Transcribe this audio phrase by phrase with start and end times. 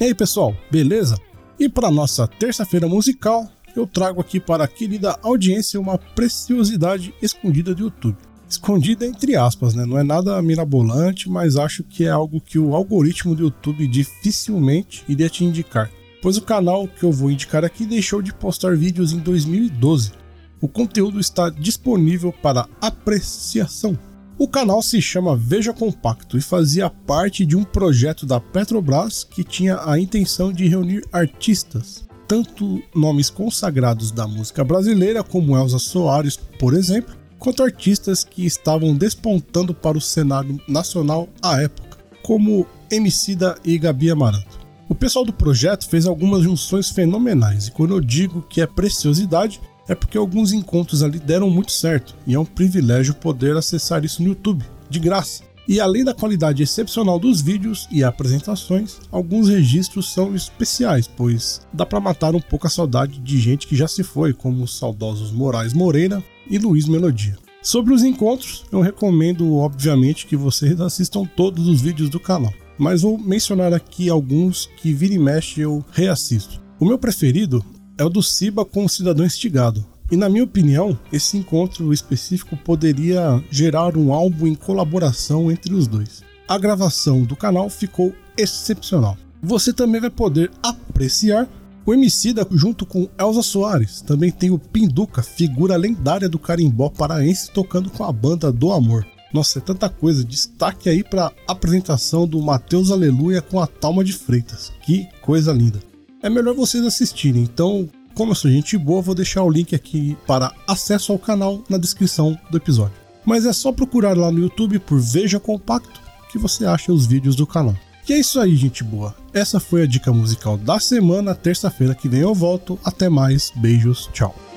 [0.00, 1.18] E aí, pessoal, beleza?
[1.58, 7.74] E para nossa terça-feira musical, eu trago aqui para a querida audiência uma preciosidade escondida
[7.74, 8.16] do YouTube.
[8.48, 9.84] Escondida entre aspas, né?
[9.84, 15.02] Não é nada mirabolante, mas acho que é algo que o algoritmo do YouTube dificilmente
[15.08, 15.90] iria te indicar.
[16.22, 20.12] Pois o canal que eu vou indicar aqui deixou de postar vídeos em 2012.
[20.60, 23.98] O conteúdo está disponível para apreciação.
[24.38, 29.42] O canal se chama Veja Compacto e fazia parte de um projeto da Petrobras que
[29.42, 36.36] tinha a intenção de reunir artistas, tanto nomes consagrados da música brasileira, como Elza Soares,
[36.36, 43.58] por exemplo, quanto artistas que estavam despontando para o cenário nacional à época, como Emicida
[43.64, 44.60] e Gabi Amaranto.
[44.88, 49.60] O pessoal do projeto fez algumas junções fenomenais, e quando eu digo que é preciosidade,
[49.88, 54.22] é porque alguns encontros ali deram muito certo, e é um privilégio poder acessar isso
[54.22, 55.48] no YouTube, de graça.
[55.66, 61.84] E além da qualidade excepcional dos vídeos e apresentações, alguns registros são especiais, pois dá
[61.84, 65.30] para matar um pouco a saudade de gente que já se foi, como os saudosos
[65.30, 67.36] Moraes Moreira e Luiz Melodia.
[67.60, 73.02] Sobre os encontros, eu recomendo obviamente que vocês assistam todos os vídeos do canal, mas
[73.02, 76.62] vou mencionar aqui alguns que vira e mexe eu reassisto.
[76.80, 77.62] O meu preferido
[77.98, 79.84] é o do Siba com o Cidadão Estigado.
[80.10, 85.86] E na minha opinião, esse encontro específico poderia gerar um álbum em colaboração entre os
[85.86, 86.22] dois.
[86.46, 89.18] A gravação do canal ficou excepcional.
[89.42, 91.46] Você também vai poder apreciar
[91.84, 94.00] o Emicida junto com Elza Soares.
[94.00, 99.06] Também tem o Pinduca, figura lendária do carimbó paraense tocando com a banda do Amor.
[99.32, 100.24] Nossa, é tanta coisa.
[100.24, 104.72] Destaque aí para a apresentação do Mateus Aleluia com a Talma de Freitas.
[104.82, 105.80] Que coisa linda
[106.22, 107.42] é melhor vocês assistirem.
[107.42, 111.62] Então, como eu sou gente boa, vou deixar o link aqui para acesso ao canal
[111.68, 112.96] na descrição do episódio.
[113.24, 117.36] Mas é só procurar lá no YouTube por Veja Compacto que você acha os vídeos
[117.36, 117.74] do canal.
[118.08, 119.14] E é isso aí, gente boa.
[119.34, 121.34] Essa foi a dica musical da semana.
[121.34, 122.78] Terça-feira que vem eu volto.
[122.82, 123.52] Até mais.
[123.54, 124.08] Beijos.
[124.12, 124.47] Tchau.